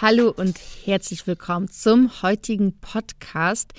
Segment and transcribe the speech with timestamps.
[0.00, 3.72] Hallo und herzlich willkommen zum heutigen Podcast.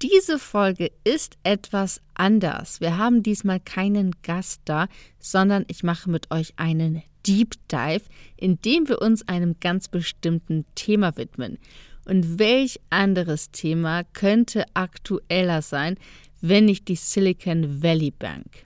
[0.00, 2.80] Diese Folge ist etwas anders.
[2.80, 8.00] Wir haben diesmal keinen Gast da, sondern ich mache mit euch einen Deep Dive,
[8.38, 11.58] in dem wir uns einem ganz bestimmten Thema widmen.
[12.06, 15.98] Und welch anderes Thema könnte aktueller sein,
[16.40, 18.64] wenn nicht die Silicon Valley Bank?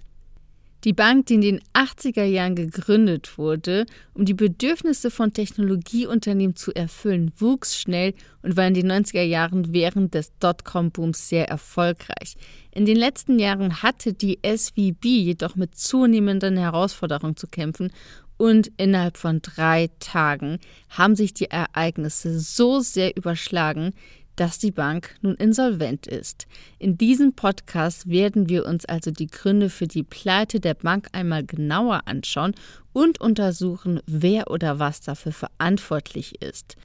[0.85, 6.75] Die Bank, die in den 80er Jahren gegründet wurde, um die Bedürfnisse von Technologieunternehmen zu
[6.75, 12.35] erfüllen, wuchs schnell und war in den 90er Jahren während des Dotcom-Booms sehr erfolgreich.
[12.73, 17.93] In den letzten Jahren hatte die SVB jedoch mit zunehmenden Herausforderungen zu kämpfen
[18.37, 20.59] und innerhalb von drei Tagen
[20.89, 23.93] haben sich die Ereignisse so sehr überschlagen,
[24.37, 26.47] dass die Bank nun insolvent ist.
[26.79, 31.45] In diesem Podcast werden wir uns also die Gründe für die Pleite der Bank einmal
[31.45, 32.55] genauer anschauen
[32.93, 36.77] und untersuchen, wer oder was dafür verantwortlich ist.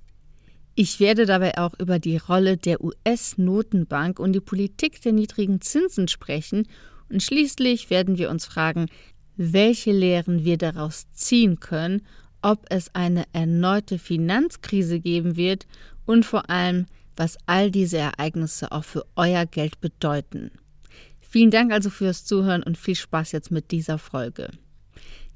[0.76, 6.08] Ich werde dabei auch über die Rolle der US-Notenbank und die Politik der niedrigen Zinsen
[6.08, 6.68] sprechen
[7.10, 8.88] und schließlich werden wir uns fragen,
[9.38, 12.04] welche Lehren wir daraus ziehen können,
[12.42, 15.66] ob es eine erneute Finanzkrise geben wird
[16.06, 16.86] und vor allem,
[17.18, 20.52] was all diese Ereignisse auch für euer Geld bedeuten.
[21.20, 24.50] Vielen Dank also fürs Zuhören und viel Spaß jetzt mit dieser Folge.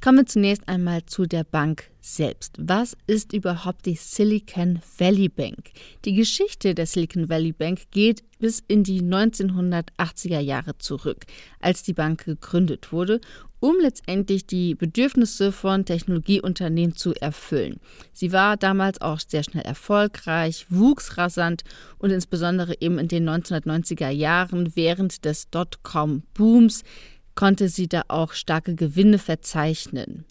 [0.04, 2.56] Kommen wir zunächst einmal zu der Bank selbst.
[2.58, 5.70] Was ist überhaupt die Silicon Valley Bank?
[6.06, 11.28] Die Geschichte der Silicon Valley Bank geht bis in die 1980er Jahre zurück,
[11.60, 13.22] als die Bank gegründet wurde,
[13.60, 17.80] um letztendlich die Bedürfnisse von Technologieunternehmen zu erfüllen.
[18.12, 21.62] Sie war damals auch sehr schnell erfolgreich, wuchs rasant
[22.00, 26.82] und insbesondere eben in den 1990er Jahren während des Dotcom-Booms
[27.42, 30.26] konnte sie da auch starke Gewinne verzeichnen.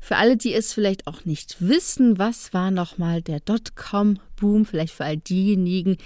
[0.00, 5.04] Für alle, die es vielleicht auch nicht wissen, was war nochmal der Dotcom-Boom, vielleicht für
[5.04, 5.96] all diejenigen,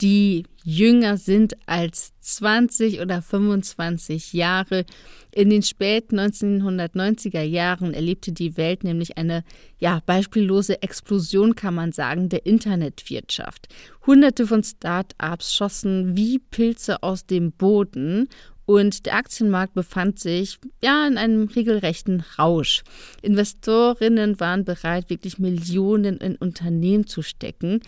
[0.00, 4.84] die jünger sind als 20 oder 25 Jahre.
[5.30, 9.44] In den späten 1990er Jahren erlebte die Welt nämlich eine
[9.78, 13.68] ja, beispiellose Explosion, kann man sagen, der Internetwirtschaft.
[14.04, 18.28] Hunderte von Start-ups schossen wie Pilze aus dem Boden
[18.68, 22.82] und der Aktienmarkt befand sich ja in einem regelrechten Rausch.
[23.22, 27.80] Investorinnen waren bereit, wirklich Millionen in Unternehmen zu stecken,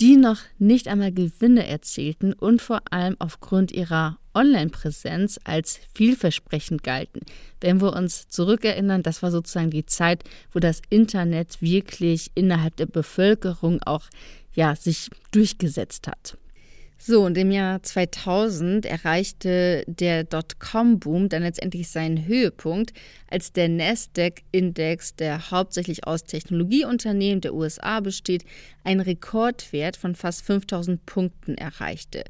[0.00, 7.20] die noch nicht einmal Gewinne erzielten und vor allem aufgrund ihrer Online-Präsenz als vielversprechend galten.
[7.60, 12.86] Wenn wir uns zurückerinnern, das war sozusagen die Zeit, wo das Internet wirklich innerhalb der
[12.86, 14.06] Bevölkerung auch
[14.54, 16.36] ja, sich durchgesetzt hat.
[16.98, 22.94] So, und im Jahr 2000 erreichte der Dotcom-Boom dann letztendlich seinen Höhepunkt,
[23.30, 28.44] als der Nasdaq-Index, der hauptsächlich aus Technologieunternehmen der USA besteht,
[28.82, 32.24] einen Rekordwert von fast 5000 Punkten erreichte.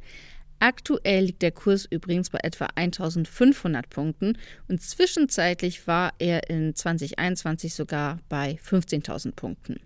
[0.59, 4.38] Aktuell liegt der Kurs übrigens bei etwa 1500 Punkten
[4.69, 9.81] und zwischenzeitlich war er in 2021 sogar bei 15.000 Punkten.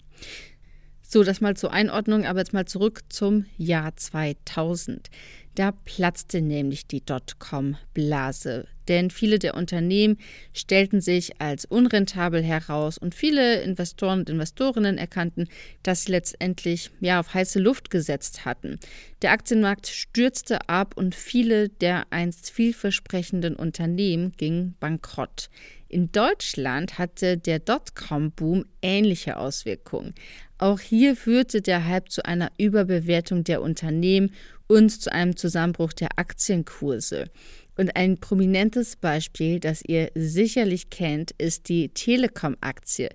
[1.12, 5.10] So, das mal zur Einordnung, aber jetzt mal zurück zum Jahr 2000.
[5.56, 10.18] Da platzte nämlich die Dotcom-Blase, denn viele der Unternehmen
[10.54, 15.48] stellten sich als unrentabel heraus und viele Investoren und Investorinnen erkannten,
[15.82, 18.78] dass sie letztendlich ja auf heiße Luft gesetzt hatten.
[19.22, 25.50] Der Aktienmarkt stürzte ab und viele der einst vielversprechenden Unternehmen gingen bankrott.
[25.88, 30.14] In Deutschland hatte der Dotcom-Boom ähnliche Auswirkungen.
[30.60, 34.34] Auch hier führte der Hype zu einer Überbewertung der Unternehmen
[34.66, 37.30] und zu einem Zusammenbruch der Aktienkurse.
[37.78, 43.08] Und ein prominentes Beispiel, das ihr sicherlich kennt, ist die Telekom-Aktie.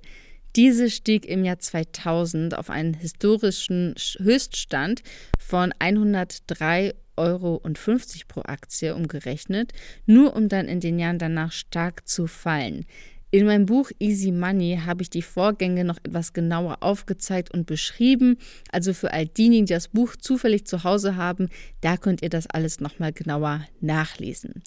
[0.56, 5.04] Diese stieg im Jahr 2000 auf einen historischen Höchststand
[5.38, 9.72] von 103 Euro und 50 pro Aktie umgerechnet,
[10.08, 12.86] nur um dann in den Jahren danach stark zu fallen.
[13.36, 18.38] In meinem Buch Easy Money habe ich die Vorgänge noch etwas genauer aufgezeigt und beschrieben.
[18.72, 21.50] Also für all diejenigen, die das Buch zufällig zu Hause haben,
[21.82, 24.64] da könnt ihr das alles nochmal genauer nachlesen.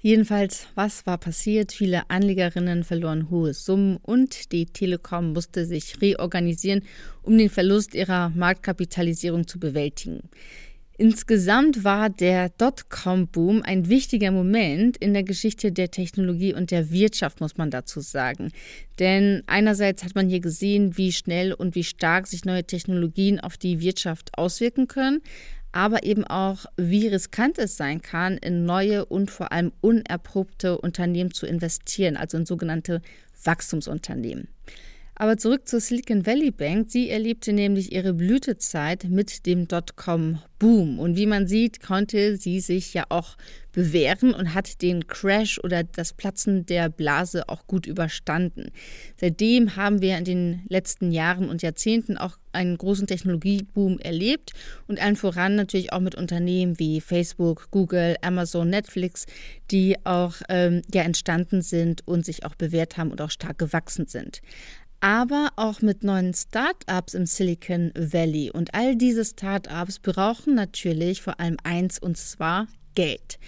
[0.00, 1.70] Jedenfalls, was war passiert?
[1.70, 6.82] Viele Anlegerinnen verloren hohe Summen und die Telekom musste sich reorganisieren,
[7.22, 10.30] um den Verlust ihrer Marktkapitalisierung zu bewältigen.
[10.96, 17.40] Insgesamt war der Dotcom-Boom ein wichtiger Moment in der Geschichte der Technologie und der Wirtschaft,
[17.40, 18.52] muss man dazu sagen.
[19.00, 23.56] Denn einerseits hat man hier gesehen, wie schnell und wie stark sich neue Technologien auf
[23.56, 25.20] die Wirtschaft auswirken können,
[25.72, 31.32] aber eben auch, wie riskant es sein kann, in neue und vor allem unerprobte Unternehmen
[31.32, 33.02] zu investieren, also in sogenannte
[33.42, 34.46] Wachstumsunternehmen.
[35.16, 36.90] Aber zurück zur Silicon Valley Bank.
[36.90, 40.98] Sie erlebte nämlich ihre Blütezeit mit dem Dotcom-Boom.
[40.98, 43.36] Und wie man sieht, konnte sie sich ja auch
[43.70, 48.70] bewähren und hat den Crash oder das Platzen der Blase auch gut überstanden.
[49.16, 54.52] Seitdem haben wir in den letzten Jahren und Jahrzehnten auch einen großen Technologieboom erlebt
[54.86, 59.26] und allen voran natürlich auch mit Unternehmen wie Facebook, Google, Amazon, Netflix,
[59.72, 64.06] die auch ähm, ja entstanden sind und sich auch bewährt haben und auch stark gewachsen
[64.06, 64.40] sind
[65.04, 68.50] aber auch mit neuen Startups im Silicon Valley.
[68.50, 73.38] Und all diese Startups brauchen natürlich vor allem eins und zwar Geld.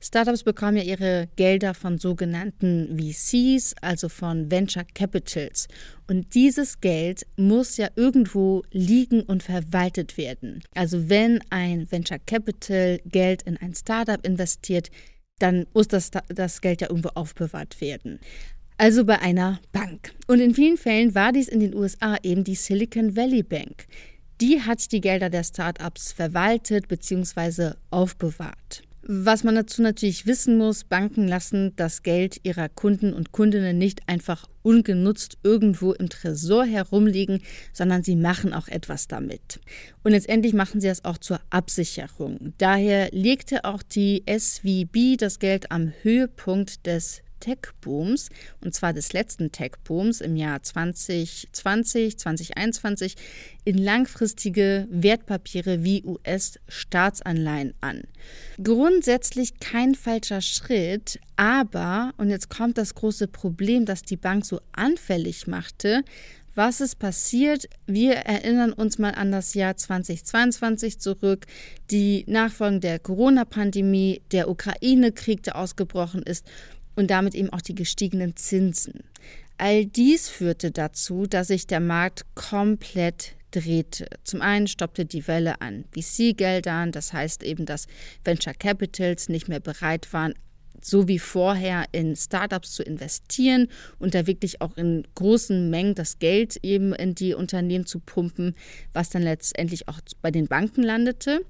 [0.00, 5.68] Startups bekommen ja ihre Gelder von sogenannten VCs, also von Venture Capitals.
[6.08, 10.62] Und dieses Geld muss ja irgendwo liegen und verwaltet werden.
[10.74, 14.88] Also wenn ein Venture Capital Geld in ein Startup investiert,
[15.40, 18.18] dann muss das, das Geld ja irgendwo aufbewahrt werden
[18.78, 20.12] also bei einer Bank.
[20.26, 23.86] Und in vielen Fällen war dies in den USA eben die Silicon Valley Bank.
[24.40, 27.72] Die hat die Gelder der Startups verwaltet bzw.
[27.90, 28.82] aufbewahrt.
[29.04, 34.08] Was man dazu natürlich wissen muss, Banken lassen das Geld ihrer Kunden und Kundinnen nicht
[34.08, 37.42] einfach ungenutzt irgendwo im Tresor herumliegen,
[37.72, 39.58] sondern sie machen auch etwas damit.
[40.04, 42.52] Und letztendlich machen sie das auch zur Absicherung.
[42.58, 48.28] Daher legte auch die SVB das Geld am Höhepunkt des Tech-Booms,
[48.64, 53.16] und zwar des letzten Tech-Booms im Jahr 2020, 2021,
[53.64, 58.02] in langfristige Wertpapiere wie US-Staatsanleihen an.
[58.62, 64.60] Grundsätzlich kein falscher Schritt, aber, und jetzt kommt das große Problem, das die Bank so
[64.72, 66.04] anfällig machte,
[66.54, 67.66] was ist passiert?
[67.86, 71.46] Wir erinnern uns mal an das Jahr 2022 zurück,
[71.90, 76.46] die Nachfolgen der Corona-Pandemie, der Ukraine-Krieg, der ausgebrochen ist
[76.96, 79.04] und damit eben auch die gestiegenen Zinsen.
[79.58, 84.06] All dies führte dazu, dass sich der Markt komplett drehte.
[84.24, 87.86] Zum einen stoppte die Welle an VC-Geldern, das heißt eben, dass
[88.24, 90.34] Venture Capitals nicht mehr bereit waren,
[90.84, 93.68] so wie vorher in Startups zu investieren
[94.00, 98.56] und da wirklich auch in großen Mengen das Geld eben in die Unternehmen zu pumpen,
[98.92, 101.44] was dann letztendlich auch bei den Banken landete.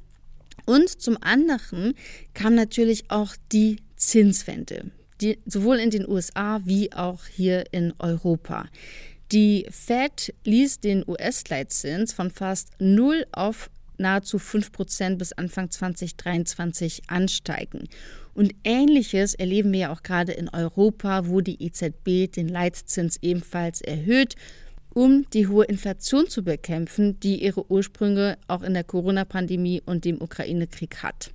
[0.66, 1.94] Und zum anderen
[2.34, 4.90] kam natürlich auch die Zinswende
[5.22, 8.66] die, sowohl in den USA wie auch hier in Europa.
[9.30, 17.02] Die Fed ließ den US-Leitzins von fast 0 auf nahezu 5 Prozent bis Anfang 2023
[17.06, 17.88] ansteigen.
[18.34, 23.80] Und ähnliches erleben wir ja auch gerade in Europa, wo die EZB den Leitzins ebenfalls
[23.80, 24.34] erhöht
[24.94, 30.20] um die hohe Inflation zu bekämpfen, die ihre Ursprünge auch in der Corona-Pandemie und dem
[30.20, 31.30] Ukraine-Krieg hat.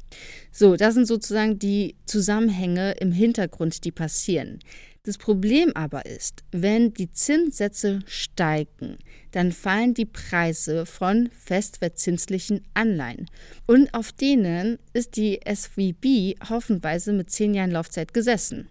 [0.51, 4.59] So, das sind sozusagen die Zusammenhänge im Hintergrund, die passieren.
[5.07, 8.97] Das Problem aber ist, wenn die Zinssätze steigen,
[9.31, 13.29] dann fallen die Preise von festverzinslichen Anleihen.
[13.67, 18.67] Und auf denen ist die SVB haufenweise mit zehn Jahren Laufzeit gesessen.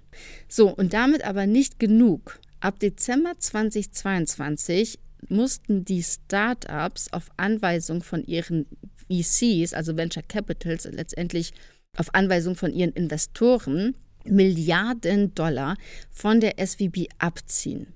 [0.46, 2.38] So, und damit aber nicht genug.
[2.60, 4.98] Ab Dezember 2022
[5.28, 8.66] mussten die Startups auf Anweisung von ihren
[9.08, 11.52] VCs, also Venture Capitals, letztendlich
[11.96, 13.94] auf Anweisung von ihren Investoren
[14.25, 15.76] Milliarden Dollar
[16.10, 17.94] von der SVB abziehen.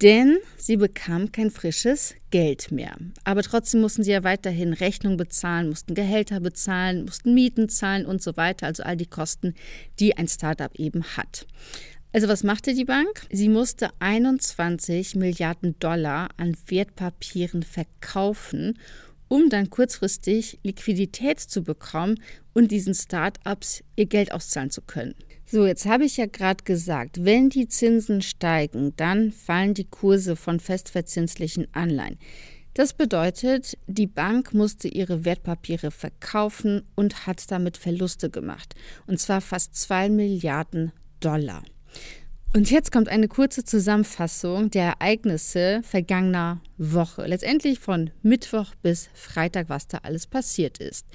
[0.00, 2.96] Denn sie bekamen kein frisches Geld mehr.
[3.24, 8.22] Aber trotzdem mussten sie ja weiterhin Rechnungen bezahlen, mussten Gehälter bezahlen, mussten Mieten zahlen und
[8.22, 9.54] so weiter, also all die Kosten,
[9.98, 11.46] die ein Startup eben hat.
[12.12, 13.26] Also was machte die Bank?
[13.30, 18.78] Sie musste 21 Milliarden Dollar an Wertpapieren verkaufen,
[19.28, 22.18] um dann kurzfristig Liquidität zu bekommen
[22.54, 25.14] und diesen Start-ups ihr Geld auszahlen zu können.
[25.44, 30.34] So, jetzt habe ich ja gerade gesagt, wenn die Zinsen steigen, dann fallen die Kurse
[30.34, 32.18] von festverzinslichen Anleihen.
[32.72, 38.74] Das bedeutet, die Bank musste ihre Wertpapiere verkaufen und hat damit Verluste gemacht.
[39.06, 41.62] Und zwar fast 2 Milliarden Dollar.
[42.54, 47.26] Und jetzt kommt eine kurze Zusammenfassung der Ereignisse vergangener Woche.
[47.26, 51.06] Letztendlich von Mittwoch bis Freitag, was da alles passiert ist.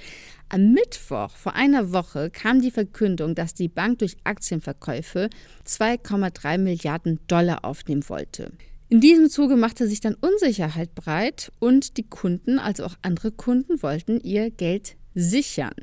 [0.48, 5.28] Am Mittwoch vor einer Woche kam die Verkündung, dass die Bank durch Aktienverkäufe
[5.66, 8.52] 2,3 Milliarden Dollar aufnehmen wollte.
[8.88, 13.82] In diesem Zuge machte sich dann Unsicherheit breit und die Kunden, also auch andere Kunden,
[13.82, 15.74] wollten ihr Geld sichern.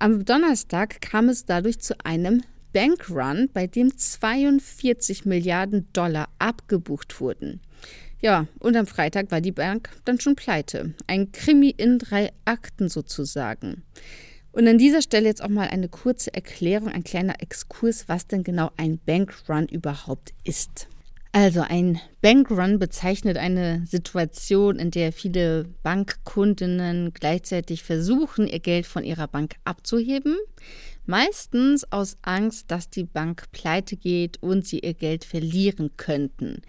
[0.00, 2.42] Am Donnerstag kam es dadurch zu einem
[2.76, 7.62] Bankrun, bei dem 42 Milliarden Dollar abgebucht wurden.
[8.20, 10.92] Ja, und am Freitag war die Bank dann schon pleite.
[11.06, 13.82] Ein Krimi in drei Akten sozusagen.
[14.52, 18.44] Und an dieser Stelle jetzt auch mal eine kurze Erklärung, ein kleiner Exkurs, was denn
[18.44, 20.86] genau ein Bankrun überhaupt ist.
[21.32, 29.02] Also ein Bankrun bezeichnet eine Situation, in der viele Bankkundinnen gleichzeitig versuchen, ihr Geld von
[29.02, 30.36] ihrer Bank abzuheben,
[31.08, 36.62] meistens aus Angst, dass die Bank pleite geht und sie ihr Geld verlieren könnten.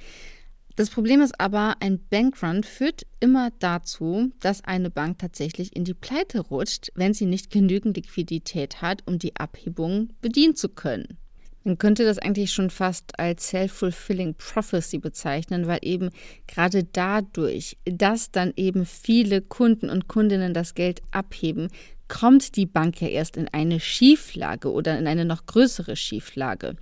[0.77, 5.95] Das Problem ist aber, ein Bankrun führt immer dazu, dass eine Bank tatsächlich in die
[5.95, 11.17] Pleite rutscht, wenn sie nicht genügend Liquidität hat, um die Abhebung bedienen zu können.
[11.63, 16.11] Man könnte das eigentlich schon fast als self-fulfilling prophecy bezeichnen, weil eben
[16.47, 21.67] gerade dadurch, dass dann eben viele Kunden und Kundinnen das Geld abheben,
[22.07, 26.75] kommt die Bank ja erst in eine Schieflage oder in eine noch größere Schieflage.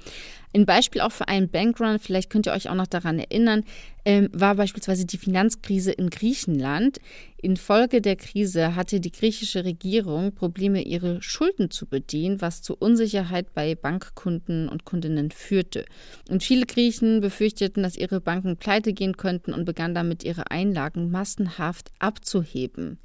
[0.54, 3.64] Ein Beispiel auch für einen Bankrun, vielleicht könnt ihr euch auch noch daran erinnern,
[4.06, 7.00] ähm, war beispielsweise die Finanzkrise in Griechenland.
[7.42, 13.54] Infolge der Krise hatte die griechische Regierung Probleme, ihre Schulden zu bedienen, was zu Unsicherheit
[13.54, 15.86] bei Bankkunden und Kundinnen führte.
[16.30, 21.12] Und viele Griechen befürchteten, dass ihre Banken pleite gehen könnten und begannen damit, ihre Einlagen
[21.12, 23.00] massenhaft abzuheben.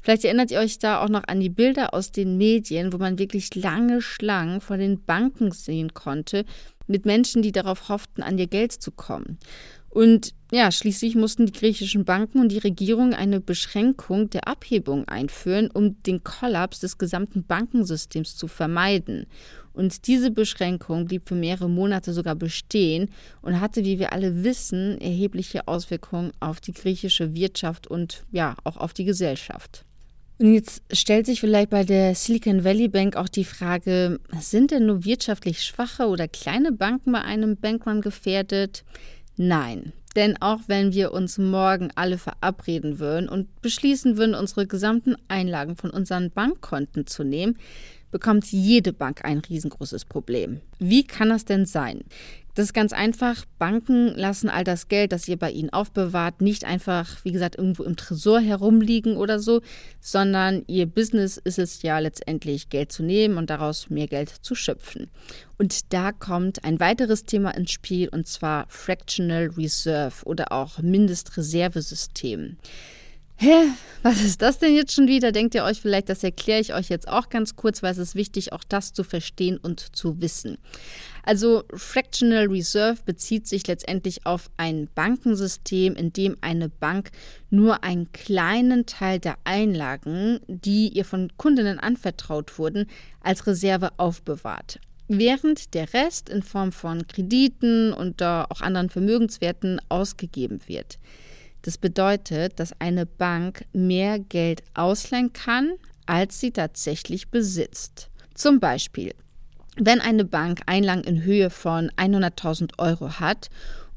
[0.00, 3.18] Vielleicht erinnert ihr euch da auch noch an die Bilder aus den Medien, wo man
[3.18, 6.44] wirklich lange Schlangen vor den Banken sehen konnte,
[6.86, 9.38] mit Menschen, die darauf hofften, an ihr Geld zu kommen.
[9.92, 15.70] Und ja, schließlich mussten die griechischen Banken und die Regierung eine Beschränkung der Abhebung einführen,
[15.70, 19.26] um den Kollaps des gesamten Bankensystems zu vermeiden.
[19.74, 23.10] Und diese Beschränkung blieb für mehrere Monate sogar bestehen
[23.42, 28.78] und hatte, wie wir alle wissen, erhebliche Auswirkungen auf die griechische Wirtschaft und ja, auch
[28.78, 29.84] auf die Gesellschaft.
[30.38, 34.86] Und jetzt stellt sich vielleicht bei der Silicon Valley Bank auch die Frage, sind denn
[34.86, 38.84] nur wirtschaftlich schwache oder kleine Banken bei einem Bankrun gefährdet?
[39.36, 39.92] Nein.
[40.14, 45.76] Denn auch wenn wir uns morgen alle verabreden würden und beschließen würden, unsere gesamten Einlagen
[45.76, 47.56] von unseren Bankkonten zu nehmen,
[48.10, 50.60] bekommt jede Bank ein riesengroßes Problem.
[50.78, 52.02] Wie kann das denn sein?
[52.54, 53.46] Das ist ganz einfach.
[53.58, 57.82] Banken lassen all das Geld, das ihr bei ihnen aufbewahrt, nicht einfach, wie gesagt, irgendwo
[57.82, 59.62] im Tresor herumliegen oder so,
[60.00, 64.54] sondern ihr Business ist es ja letztendlich, Geld zu nehmen und daraus mehr Geld zu
[64.54, 65.10] schöpfen.
[65.56, 72.58] Und da kommt ein weiteres Thema ins Spiel, und zwar Fractional Reserve oder auch Mindestreservesystem.
[73.44, 73.72] Hä,
[74.04, 75.32] was ist das denn jetzt schon wieder?
[75.32, 78.14] Denkt ihr euch vielleicht, das erkläre ich euch jetzt auch ganz kurz, weil es ist
[78.14, 80.58] wichtig, auch das zu verstehen und zu wissen.
[81.24, 87.10] Also Fractional Reserve bezieht sich letztendlich auf ein Bankensystem, in dem eine Bank
[87.50, 92.86] nur einen kleinen Teil der Einlagen, die ihr von Kundinnen anvertraut wurden,
[93.22, 100.60] als Reserve aufbewahrt während der Rest in Form von Krediten und auch anderen Vermögenswerten ausgegeben
[100.68, 100.96] wird.
[101.62, 105.72] Das bedeutet, dass eine Bank mehr Geld ausleihen kann,
[106.06, 108.10] als sie tatsächlich besitzt.
[108.34, 109.14] Zum Beispiel,
[109.76, 113.48] wenn eine Bank Einlagen in Höhe von 100.000 Euro hat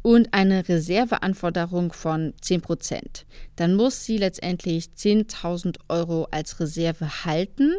[0.02, 7.74] und eine Reserveanforderung von 10 Prozent, dann muss sie letztendlich 10.000 Euro als Reserve halten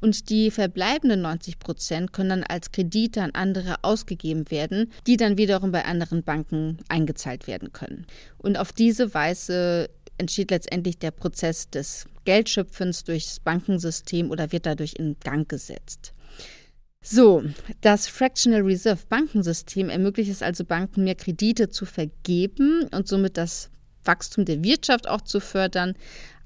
[0.00, 5.38] und die verbleibenden 90 Prozent können dann als Kredite an andere ausgegeben werden, die dann
[5.38, 8.06] wiederum bei anderen Banken eingezahlt werden können.
[8.38, 14.94] Und auf diese Weise entsteht letztendlich der Prozess des Geldschöpfens durchs Bankensystem oder wird dadurch
[14.94, 16.12] in Gang gesetzt.
[17.00, 17.44] So,
[17.80, 23.70] das Fractional Reserve Bankensystem ermöglicht es also Banken, mehr Kredite zu vergeben und somit das
[24.04, 25.94] Wachstum der Wirtschaft auch zu fördern.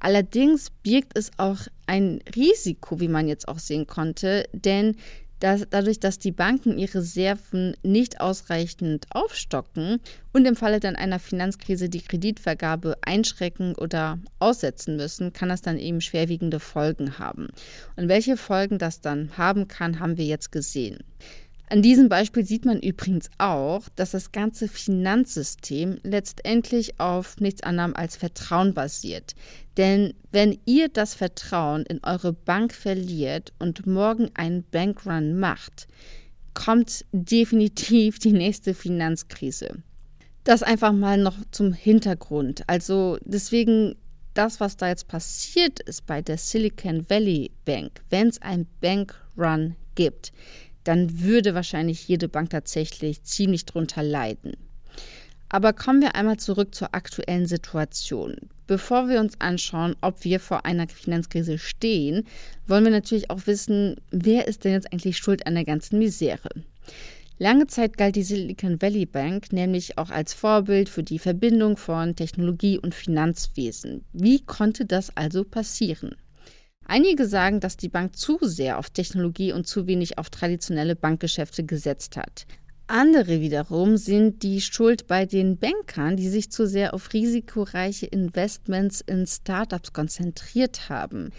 [0.05, 4.97] Allerdings birgt es auch ein Risiko, wie man jetzt auch sehen konnte, denn
[5.39, 10.01] dass dadurch, dass die Banken ihre Reserven nicht ausreichend aufstocken
[10.33, 15.79] und im Falle dann einer Finanzkrise die Kreditvergabe einschrecken oder aussetzen müssen, kann das dann
[15.79, 17.49] eben schwerwiegende Folgen haben.
[17.95, 20.99] Und welche Folgen das dann haben kann, haben wir jetzt gesehen.
[21.73, 27.97] An diesem Beispiel sieht man übrigens auch, dass das ganze Finanzsystem letztendlich auf nichts anderem
[27.97, 29.35] als Vertrauen basiert.
[29.79, 35.89] Denn wenn ihr das Vertrauen in eure Bank verliert und morgen einen Bankrun macht,
[36.53, 39.83] kommt definitiv die nächste Finanzkrise.
[40.45, 42.65] Das einfach mal noch zum Hintergrund.
[42.67, 43.95] Also deswegen
[44.35, 49.77] das, was da jetzt passiert ist bei der Silicon Valley Bank, wenn es ein Bankrun
[49.95, 50.33] gibt,
[50.85, 54.53] dann würde wahrscheinlich jede Bank tatsächlich ziemlich drunter leiden.
[55.49, 58.37] Aber kommen wir einmal zurück zur aktuellen Situation.
[58.67, 62.27] Bevor wir uns anschauen, ob wir vor einer Finanzkrise stehen,
[62.67, 66.49] wollen wir natürlich auch wissen, wer ist denn jetzt eigentlich schuld an der ganzen Misere.
[67.39, 72.15] Lange Zeit galt die Silicon Valley Bank nämlich auch als Vorbild für die Verbindung von
[72.17, 74.05] Technologie und Finanzwesen.
[74.13, 76.15] Wie konnte das also passieren?
[76.93, 81.65] Einige sagen, dass die Bank zu sehr auf Technologie und zu wenig auf traditionelle Bankgeschäfte
[81.65, 82.45] gesetzt hat.
[82.87, 89.01] Andere wiederum sind die Schuld bei den Bankern, die sich zu sehr auf risikoreiche Investments
[89.01, 91.31] in Startups konzentriert haben.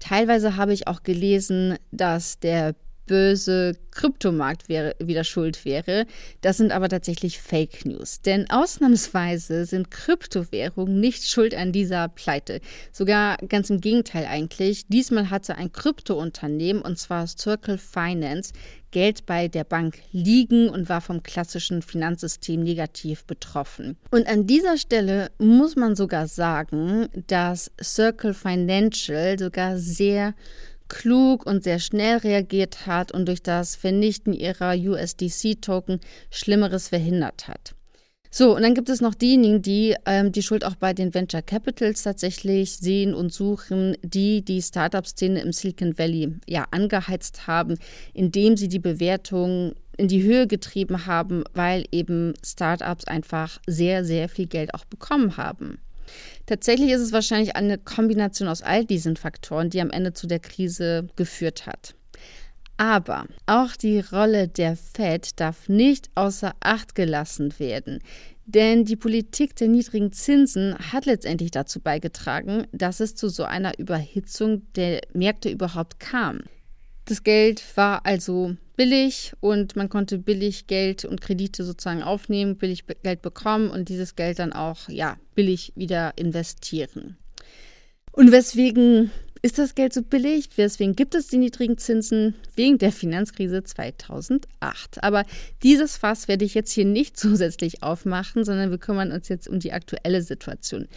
[0.00, 2.74] Teilweise habe ich auch gelesen, dass der
[3.10, 6.06] böse Kryptomarkt wäre, wieder schuld wäre.
[6.42, 8.20] Das sind aber tatsächlich Fake News.
[8.20, 12.60] Denn ausnahmsweise sind Kryptowährungen nicht schuld an dieser Pleite.
[12.92, 14.86] Sogar ganz im Gegenteil eigentlich.
[14.86, 18.52] Diesmal hatte ein Kryptounternehmen, und zwar Circle Finance,
[18.92, 23.96] Geld bei der Bank liegen und war vom klassischen Finanzsystem negativ betroffen.
[24.12, 30.34] Und an dieser Stelle muss man sogar sagen, dass Circle Financial sogar sehr
[30.90, 37.74] klug und sehr schnell reagiert hat und durch das Vernichten ihrer USDC-Token Schlimmeres verhindert hat.
[38.32, 41.42] So, und dann gibt es noch diejenigen, die ähm, die Schuld auch bei den Venture
[41.42, 47.76] Capitals tatsächlich sehen und suchen, die die Startup-Szene im Silicon Valley ja angeheizt haben,
[48.14, 54.28] indem sie die Bewertung in die Höhe getrieben haben, weil eben Startups einfach sehr, sehr
[54.28, 55.78] viel Geld auch bekommen haben.
[56.46, 60.40] Tatsächlich ist es wahrscheinlich eine Kombination aus all diesen Faktoren, die am Ende zu der
[60.40, 61.94] Krise geführt hat.
[62.76, 67.98] Aber auch die Rolle der Fed darf nicht außer Acht gelassen werden.
[68.46, 73.78] Denn die Politik der niedrigen Zinsen hat letztendlich dazu beigetragen, dass es zu so einer
[73.78, 76.40] Überhitzung der Märkte überhaupt kam.
[77.04, 82.84] Das Geld war also billig und man konnte billig Geld und Kredite sozusagen aufnehmen, billig
[83.02, 87.16] Geld bekommen und dieses Geld dann auch ja, billig wieder investieren.
[88.12, 89.10] Und weswegen
[89.42, 90.50] ist das Geld so billig?
[90.56, 95.02] Deswegen gibt es die niedrigen Zinsen wegen der Finanzkrise 2008.
[95.02, 95.24] Aber
[95.62, 99.58] dieses Fass werde ich jetzt hier nicht zusätzlich aufmachen, sondern wir kümmern uns jetzt um
[99.58, 100.88] die aktuelle Situation.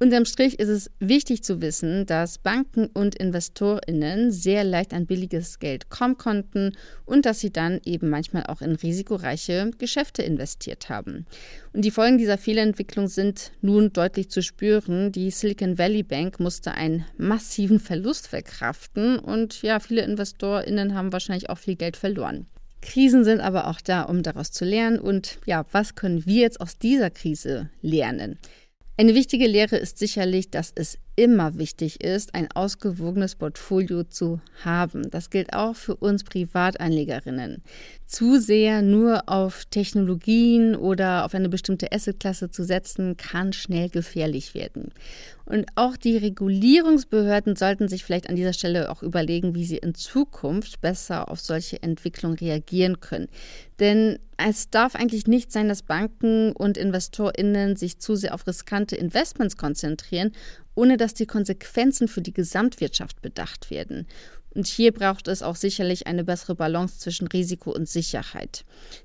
[0.00, 5.60] Unterm Strich ist es wichtig zu wissen, dass Banken und InvestorInnen sehr leicht an billiges
[5.60, 11.26] Geld kommen konnten und dass sie dann eben manchmal auch in risikoreiche Geschäfte investiert haben.
[11.74, 15.10] Und die Folgen dieser Fehlentwicklung sind nun deutlich zu spüren.
[15.10, 21.48] Die Silicon Valley Bank musste einen massiven Verlust verkraften und ja, viele InvestorInnen haben wahrscheinlich
[21.48, 22.46] auch viel Geld verloren.
[22.82, 24.98] Krisen sind aber auch da, um daraus zu lernen.
[24.98, 28.38] Und ja, was können wir jetzt aus dieser Krise lernen?
[28.98, 35.10] Eine wichtige Lehre ist sicherlich, dass es immer wichtig ist, ein ausgewogenes Portfolio zu haben.
[35.10, 37.62] Das gilt auch für uns Privatanlegerinnen.
[38.06, 44.54] Zu sehr nur auf Technologien oder auf eine bestimmte Assetklasse zu setzen, kann schnell gefährlich
[44.54, 44.92] werden.
[45.44, 49.94] Und auch die Regulierungsbehörden sollten sich vielleicht an dieser Stelle auch überlegen, wie sie in
[49.94, 53.28] Zukunft besser auf solche Entwicklungen reagieren können.
[53.80, 58.96] Denn es darf eigentlich nicht sein, dass Banken und InvestorInnen sich zu sehr auf riskante
[58.96, 60.32] Investments konzentrieren
[60.74, 64.06] ohne dass die Konsequenzen für die Gesamtwirtschaft bedacht werden.
[64.54, 68.64] Und hier braucht es auch sicherlich eine bessere Balance zwischen Risiko und Sicherheit.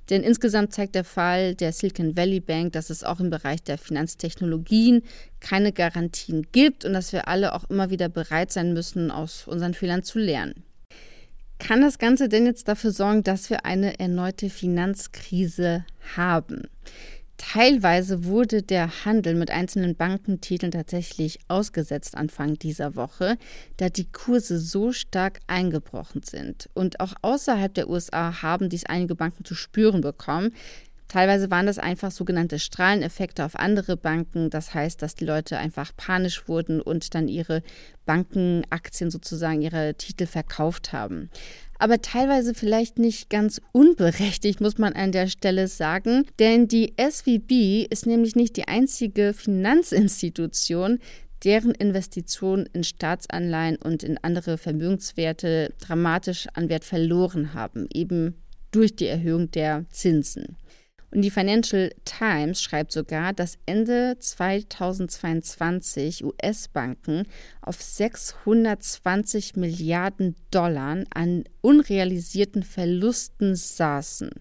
[0.10, 3.77] Denn insgesamt zeigt der Fall der Silicon Valley Bank, dass es auch im Bereich der
[3.77, 5.03] Finanztechnologien
[5.39, 9.73] keine Garantien gibt und dass wir alle auch immer wieder bereit sein müssen, aus unseren
[9.73, 10.63] Fehlern zu lernen.
[11.60, 16.63] Kann das Ganze denn jetzt dafür sorgen, dass wir eine erneute Finanzkrise haben?
[17.38, 23.38] Teilweise wurde der Handel mit einzelnen Bankentiteln tatsächlich ausgesetzt Anfang dieser Woche,
[23.78, 26.67] da die Kurse so stark eingebrochen sind.
[26.73, 30.54] Und auch außerhalb der USA haben dies einige Banken zu spüren bekommen.
[31.07, 34.49] Teilweise waren das einfach sogenannte Strahleneffekte auf andere Banken.
[34.49, 37.63] Das heißt, dass die Leute einfach panisch wurden und dann ihre
[38.05, 41.29] Bankenaktien sozusagen, ihre Titel verkauft haben
[41.79, 46.25] aber teilweise vielleicht nicht ganz unberechtigt, muss man an der Stelle sagen.
[46.39, 50.99] Denn die SVB ist nämlich nicht die einzige Finanzinstitution,
[51.43, 58.35] deren Investitionen in Staatsanleihen und in andere Vermögenswerte dramatisch an Wert verloren haben, eben
[58.71, 60.57] durch die Erhöhung der Zinsen.
[61.11, 67.25] Und die Financial Times schreibt sogar, dass Ende 2022 US-Banken
[67.61, 74.31] auf 620 Milliarden Dollar an unrealisierten Verlusten saßen.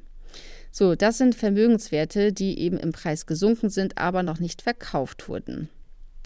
[0.73, 5.71] So, das sind Vermögenswerte, die eben im Preis gesunken sind, aber noch nicht verkauft wurden.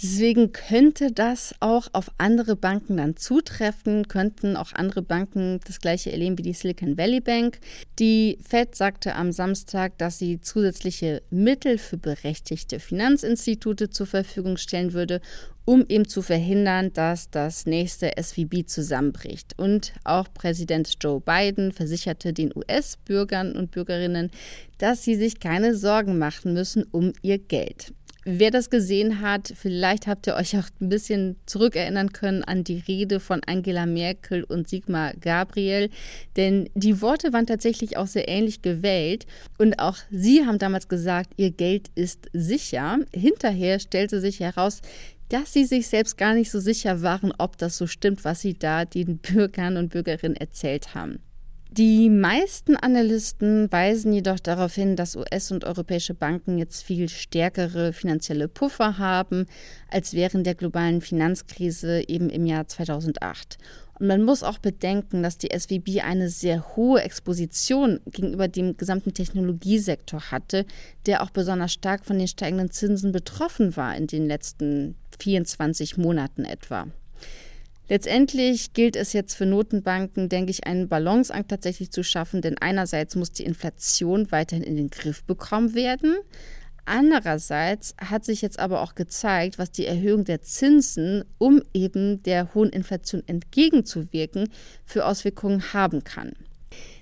[0.02, 6.10] Deswegen könnte das auch auf andere Banken dann zutreffen, könnten auch andere Banken das gleiche
[6.10, 7.58] erleben wie die Silicon Valley Bank.
[7.98, 14.94] Die Fed sagte am Samstag, dass sie zusätzliche Mittel für berechtigte Finanzinstitute zur Verfügung stellen
[14.94, 15.20] würde,
[15.66, 19.58] um eben zu verhindern, dass das nächste SVB zusammenbricht.
[19.58, 24.30] Und auch Präsident Joe Biden versicherte den US-Bürgern und Bürgerinnen,
[24.78, 27.92] dass sie sich keine Sorgen machen müssen um ihr Geld.
[28.32, 32.78] Wer das gesehen hat, vielleicht habt ihr euch auch ein bisschen zurückerinnern können an die
[32.86, 35.90] Rede von Angela Merkel und Sigmar Gabriel,
[36.36, 39.26] denn die Worte waren tatsächlich auch sehr ähnlich gewählt
[39.58, 43.00] und auch sie haben damals gesagt, ihr Geld ist sicher.
[43.12, 44.80] Hinterher stellte sich heraus,
[45.28, 48.54] dass sie sich selbst gar nicht so sicher waren, ob das so stimmt, was sie
[48.54, 51.18] da den Bürgern und Bürgerinnen erzählt haben.
[51.72, 57.92] Die meisten Analysten weisen jedoch darauf hin, dass US- und europäische Banken jetzt viel stärkere
[57.92, 59.46] finanzielle Puffer haben
[59.88, 63.56] als während der globalen Finanzkrise eben im Jahr 2008.
[64.00, 69.14] Und man muss auch bedenken, dass die SWB eine sehr hohe Exposition gegenüber dem gesamten
[69.14, 70.66] Technologiesektor hatte,
[71.06, 76.44] der auch besonders stark von den steigenden Zinsen betroffen war in den letzten 24 Monaten
[76.44, 76.88] etwa.
[77.90, 83.16] Letztendlich gilt es jetzt für Notenbanken, denke ich, einen Balanceakt tatsächlich zu schaffen, denn einerseits
[83.16, 86.14] muss die Inflation weiterhin in den Griff bekommen werden.
[86.84, 92.54] Andererseits hat sich jetzt aber auch gezeigt, was die Erhöhung der Zinsen, um eben der
[92.54, 94.50] hohen Inflation entgegenzuwirken,
[94.84, 96.34] für Auswirkungen haben kann.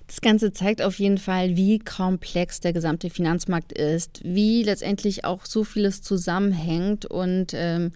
[0.07, 5.45] Das Ganze zeigt auf jeden Fall, wie komplex der gesamte Finanzmarkt ist, wie letztendlich auch
[5.45, 7.93] so vieles zusammenhängt und ähm,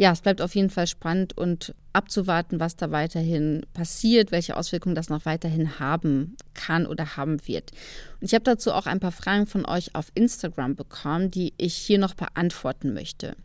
[0.00, 4.94] ja, es bleibt auf jeden Fall spannend und abzuwarten, was da weiterhin passiert, welche Auswirkungen
[4.94, 7.72] das noch weiterhin haben kann oder haben wird.
[8.18, 11.74] Und ich habe dazu auch ein paar Fragen von euch auf Instagram bekommen, die ich
[11.74, 13.36] hier noch beantworten möchte.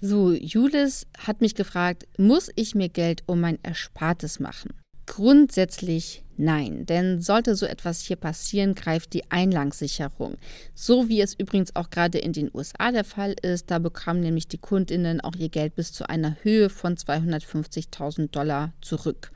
[0.00, 4.79] So, Julis hat mich gefragt, muss ich mir Geld um mein Erspartes machen?
[5.10, 10.36] Grundsätzlich nein, denn sollte so etwas hier passieren, greift die Einlagssicherung.
[10.72, 14.46] So wie es übrigens auch gerade in den USA der Fall ist, da bekommen nämlich
[14.46, 19.32] die Kundinnen auch ihr Geld bis zu einer Höhe von 250.000 Dollar zurück.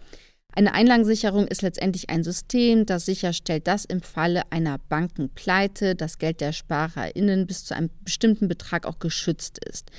[0.52, 6.40] Eine Einlagensicherung ist letztendlich ein System, das sicherstellt, dass im Falle einer Bankenpleite das Geld
[6.40, 9.90] der SparerInnen bis zu einem bestimmten Betrag auch geschützt ist.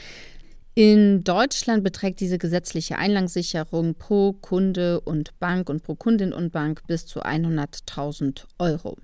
[0.78, 6.82] In Deutschland beträgt diese gesetzliche Einlagensicherung pro Kunde und Bank und pro Kundin und Bank
[6.86, 8.98] bis zu 100.000 Euro.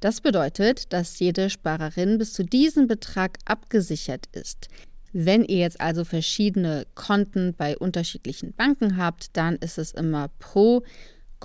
[0.00, 4.66] Das bedeutet, dass jede Sparerin bis zu diesem Betrag abgesichert ist.
[5.12, 10.82] Wenn ihr jetzt also verschiedene Konten bei unterschiedlichen Banken habt, dann ist es immer pro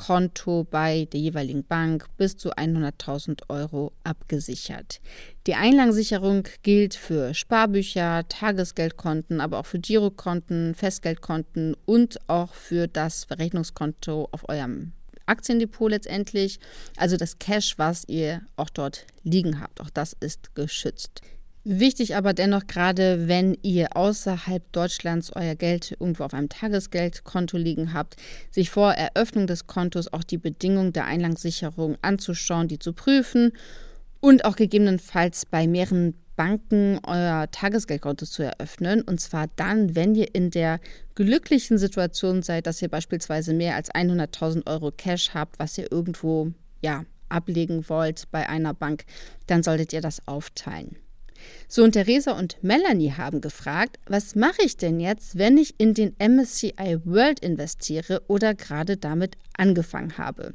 [0.01, 4.99] Konto bei der jeweiligen Bank bis zu 100.000 Euro abgesichert.
[5.45, 13.25] Die Einlagensicherung gilt für Sparbücher, Tagesgeldkonten, aber auch für Girokonten, Festgeldkonten und auch für das
[13.25, 14.93] Verrechnungskonto auf eurem
[15.27, 16.59] Aktiendepot letztendlich.
[16.97, 19.81] Also das Cash, was ihr auch dort liegen habt.
[19.81, 21.21] Auch das ist geschützt.
[21.63, 27.93] Wichtig aber dennoch gerade, wenn ihr außerhalb Deutschlands euer Geld irgendwo auf einem Tagesgeldkonto liegen
[27.93, 28.15] habt,
[28.49, 33.51] sich vor Eröffnung des Kontos auch die Bedingungen der Einlagssicherung anzuschauen, die zu prüfen
[34.21, 39.03] und auch gegebenenfalls bei mehreren Banken euer Tagesgeldkonto zu eröffnen.
[39.03, 40.79] Und zwar dann, wenn ihr in der
[41.13, 46.53] glücklichen Situation seid, dass ihr beispielsweise mehr als 100.000 Euro Cash habt, was ihr irgendwo
[46.81, 49.05] ja, ablegen wollt bei einer Bank,
[49.45, 50.97] dann solltet ihr das aufteilen.
[51.67, 55.93] So, und Theresa und Melanie haben gefragt, was mache ich denn jetzt, wenn ich in
[55.93, 60.53] den MSCI World investiere oder gerade damit angefangen habe?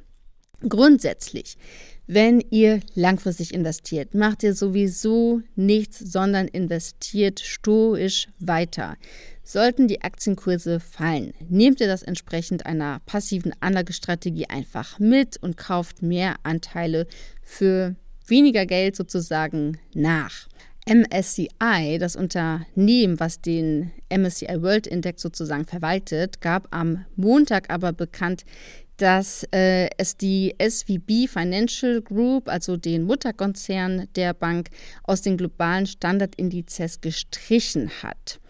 [0.66, 1.58] Grundsätzlich,
[2.06, 8.96] wenn ihr langfristig investiert, macht ihr sowieso nichts, sondern investiert stoisch weiter.
[9.44, 16.02] Sollten die Aktienkurse fallen, nehmt ihr das entsprechend einer passiven Anlagestrategie einfach mit und kauft
[16.02, 17.06] mehr Anteile
[17.42, 17.94] für
[18.26, 20.48] weniger Geld sozusagen nach.
[20.88, 28.44] MSCI, das Unternehmen, was den MSCI World Index sozusagen verwaltet, gab am Montag aber bekannt,
[28.96, 34.70] dass äh, es die SVB Financial Group, also den Mutterkonzern der Bank,
[35.02, 38.40] aus den globalen Standardindizes gestrichen hat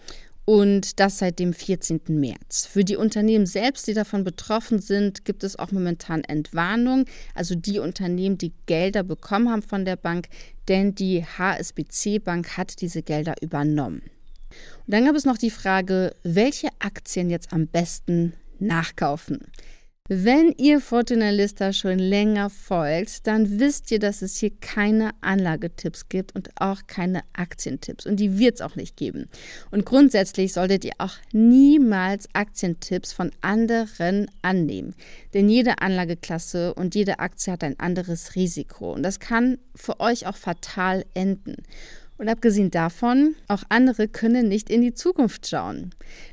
[0.46, 2.02] und das seit dem 14.
[2.08, 2.66] März.
[2.66, 7.04] Für die Unternehmen selbst, die davon betroffen sind, gibt es auch momentan Entwarnung.
[7.34, 10.28] Also die Unternehmen, die Gelder bekommen haben von der Bank,
[10.68, 14.02] denn die HSBC Bank hat diese Gelder übernommen.
[14.86, 19.46] Und dann gab es noch die Frage, welche Aktien jetzt am besten nachkaufen.
[20.08, 26.08] Wenn ihr Fortuna Lista schon länger folgt, dann wisst ihr, dass es hier keine Anlagetipps
[26.08, 28.06] gibt und auch keine Aktientipps.
[28.06, 29.26] Und die wird es auch nicht geben.
[29.72, 34.94] Und grundsätzlich solltet ihr auch niemals Aktientipps von anderen annehmen.
[35.34, 38.92] Denn jede Anlageklasse und jede Aktie hat ein anderes Risiko.
[38.92, 41.56] Und das kann für euch auch fatal enden.
[42.18, 45.90] Und abgesehen davon, auch andere können nicht in die Zukunft schauen.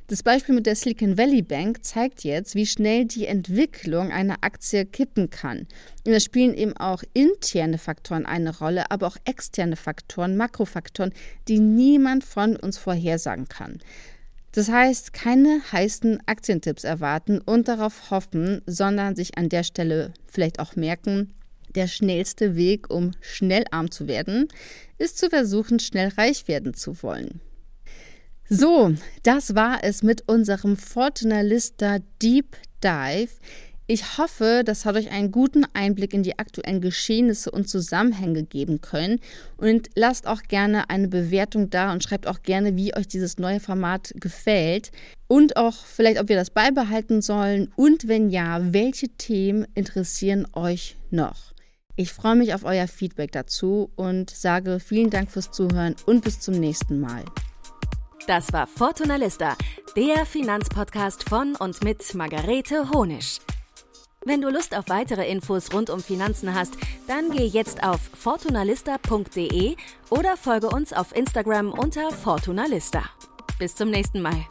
[0.08, 4.86] Das Beispiel mit der Silicon Valley Bank zeigt jetzt, wie schnell die Entwicklung einer Aktie
[4.86, 5.67] kippen kann.
[6.06, 11.13] Und da spielen eben auch interne Faktoren eine Rolle, aber auch externe Faktoren, Makrofaktoren,
[11.50, 13.80] die niemand von uns vorhersagen kann.
[14.54, 20.60] Das heißt, keine heißen Aktientipps erwarten und darauf hoffen, sondern sich an der Stelle vielleicht
[20.60, 21.34] auch merken,
[21.75, 24.47] der schnellste Weg, um schnell arm zu werden,
[24.97, 27.41] ist zu versuchen, schnell reich werden zu wollen.
[28.49, 33.29] So, das war es mit unserem Fortuna Lista Deep Dive.
[33.86, 38.79] Ich hoffe, das hat euch einen guten Einblick in die aktuellen Geschehnisse und Zusammenhänge geben
[38.79, 39.19] können.
[39.57, 43.59] Und lasst auch gerne eine Bewertung da und schreibt auch gerne, wie euch dieses neue
[43.59, 44.91] Format gefällt.
[45.27, 47.73] Und auch vielleicht, ob wir das beibehalten sollen.
[47.75, 51.52] Und wenn ja, welche Themen interessieren euch noch?
[51.95, 56.39] Ich freue mich auf euer Feedback dazu und sage vielen Dank fürs Zuhören und bis
[56.39, 57.23] zum nächsten Mal.
[58.25, 59.56] Das war Fortuna Lista,
[59.95, 63.39] der Finanzpodcast von und mit Margarete Honisch.
[64.25, 66.75] Wenn du Lust auf weitere Infos rund um Finanzen hast,
[67.08, 69.75] dann geh jetzt auf fortunalista.de
[70.10, 73.03] oder folge uns auf Instagram unter Fortunalista.
[73.60, 74.45] Bis zum nächsten Mal.